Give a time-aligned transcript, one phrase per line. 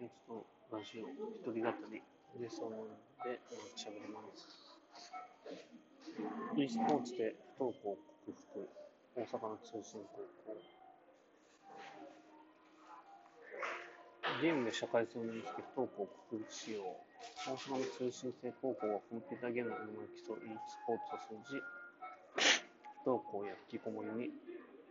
[0.00, 2.00] ちょっとラジオ、一人語り
[2.40, 3.36] でそう思うので、
[3.76, 4.48] 喋ります。
[6.56, 8.64] e スポーツで不登校を克服、
[9.12, 10.56] 大阪の通信高校。
[14.40, 17.52] ゲームで社会性を身につけ不登校を克服しよう。
[17.52, 21.60] 大阪の通信制高校はコンピューターゲームの名前競う e スポーツを通じ、
[23.04, 24.32] 不登校や引きこもりに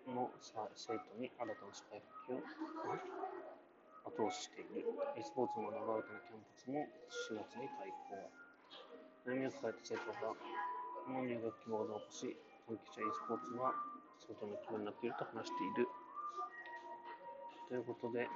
[0.06, 0.30] の
[0.78, 1.98] 生徒に新たな社会
[2.30, 3.59] 復帰を
[4.06, 4.86] 後押ししている。
[5.18, 6.88] e スポーツの長岡のキャンパスも
[7.32, 8.32] 4月に開校。
[9.26, 10.36] 悩みを抱えた生徒が
[11.10, 13.74] の入学希望を残し、関係者 e スポーツは
[14.22, 15.88] 相当な規模になっていると話している。
[17.70, 18.28] ということで、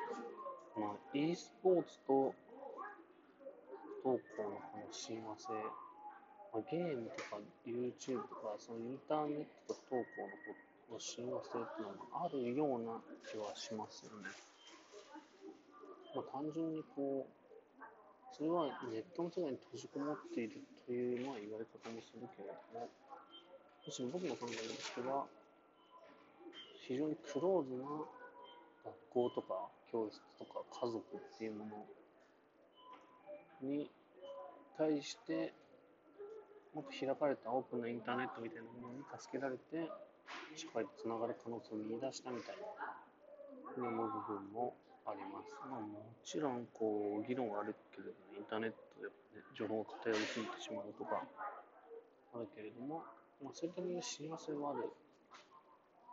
[0.76, 2.34] まあ、e スポーツと
[4.04, 5.54] 不登校のこの親和性、
[6.54, 10.28] まあ、ゲームとか YouTube とか、そのインターネットと不登校の
[10.90, 14.30] この親和性っていうのもあるような気はしますよね。
[16.16, 17.44] まあ、単純にこう、
[18.36, 22.90] それはネットの世界に閉じこもっているという、まあ、言われ方もするけれども、
[23.86, 25.26] むしろ僕の考えとしては、
[26.88, 27.88] 非常にクローズな
[28.84, 31.66] 学校とか教室とか家族っていうも
[33.62, 33.90] のに
[34.78, 35.54] 対して、
[36.74, 39.90] もっと開かれたオープンなインターネットみたいなものに助けられて、
[40.56, 42.64] 社会とつながる可能性を見出したみたいな、
[43.66, 44.76] ふうに思う部分も
[45.06, 45.52] あります。
[45.70, 49.14] まあ、もちろん、こう、議論はあるけれども、インターネットで、ね、
[49.56, 51.24] 情報が偏りすぎてしまうとか、
[52.34, 53.04] あるけれども、
[53.44, 54.90] まあ、そういった意味で親和性はある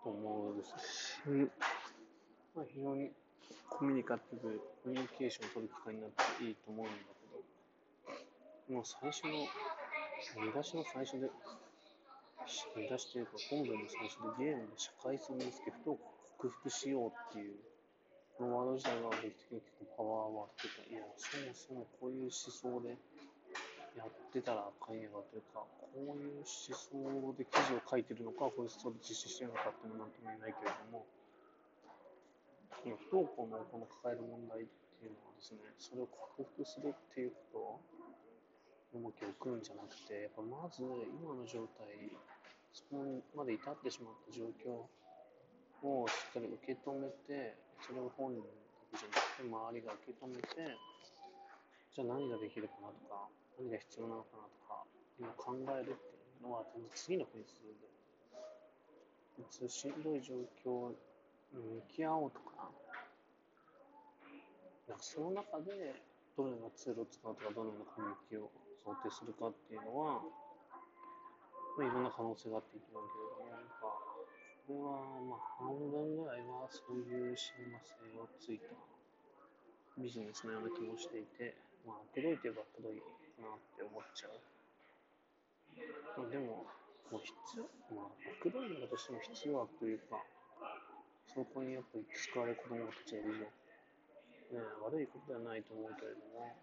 [0.02, 0.70] と思うです
[1.14, 1.50] し、
[2.54, 3.10] まあ、非常に
[3.68, 6.94] コミュニカティブ、コミュニケーションを取る機会になっていいと思うんだ
[8.66, 9.46] けど、もう最初の、
[10.44, 11.30] 見出しの最初で、
[12.76, 17.60] 見出しというか本文の最初でゲームで社会性を見つけ、不登校克服しようっていう、
[18.40, 22.96] このワード自体が僕的に結構パワーワードというか、いや、そもそもこういう思想で
[23.92, 31.04] やってたらあかんやろというか、こういう思想で記事を書いてるのか、こういう思想で実施してるのかっていうのはなんとも言えないけれども、
[32.80, 37.84] 不登校のこの抱える問題っていうのはですね、それを克服するっていうこ
[38.96, 41.92] とを重きを置くんじゃなくて、やっぱまず今の状態、
[42.72, 43.04] そこ
[43.36, 44.88] まで至ってしまった状況
[45.82, 48.48] をしっかり受け止めて、それを本人だ
[48.92, 50.76] けじゃなくて周りが受け止めて、
[51.94, 54.84] じゃあ何ができるかなとか、何が必要なのかなとか、
[55.18, 56.64] 今考えるっていうのは
[56.94, 58.00] 次のフェーズで、
[59.40, 60.92] いつしんどい状況
[61.52, 62.70] に向き合おうとか、
[64.88, 65.94] なんかその中で
[66.36, 68.50] どのようなツールを使うとか、どのようなコミュニティを
[68.82, 70.22] 想定するかっていうのは、
[71.78, 74.09] まあ、いろんな可能性があっていいと思うけれども、なんか、
[74.70, 78.70] これはまあ半分ぐらいはそういう親和性をついた
[79.98, 83.02] ビジネスのような気もしていて、まあ、悪どいといえば悪どい
[83.42, 84.38] なって思っちゃう。
[86.22, 86.70] まあ、でも、
[87.10, 90.22] もう必要、まあ、悪どいんだとしても必要悪というか、
[91.26, 93.50] そこにやっぱり救われ子供たちがいるよ。
[94.54, 96.54] ね、悪いことではないと思うけれども、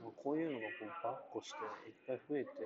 [0.00, 2.64] まあ、こういうのがこうバッコしていっぱい増えて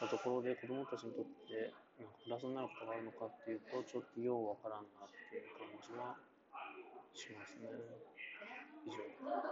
[0.00, 6.16] たところで子供たちにとってなんかプラスになることがあるのかっていうと、ちょっとようわからんなっていう感じは
[7.12, 7.68] しますね。
[8.86, 9.50] 以上。